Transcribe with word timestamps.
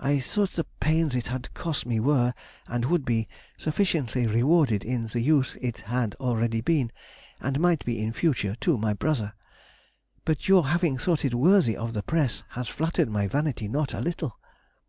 I 0.00 0.18
thought 0.18 0.54
the 0.54 0.64
pains 0.80 1.14
it 1.14 1.28
had 1.28 1.54
cost 1.54 1.86
me 1.86 2.00
were, 2.00 2.34
and 2.66 2.84
would 2.86 3.04
be, 3.04 3.28
sufficiently 3.56 4.26
rewarded 4.26 4.84
in 4.84 5.06
the 5.06 5.20
use 5.20 5.54
it 5.62 5.82
had 5.82 6.16
already 6.16 6.60
been, 6.60 6.90
and 7.40 7.60
might 7.60 7.84
be 7.84 8.00
in 8.00 8.12
future, 8.12 8.56
to 8.56 8.76
my 8.76 8.92
brother. 8.92 9.34
But 10.24 10.48
your 10.48 10.66
having 10.66 10.98
thought 10.98 11.24
it 11.24 11.34
worthy 11.34 11.76
of 11.76 11.92
the 11.92 12.02
press 12.02 12.42
has 12.58 12.66
flattered 12.66 13.08
my 13.08 13.28
vanity 13.28 13.68
not 13.68 13.94
a 13.94 14.00
little. 14.00 14.36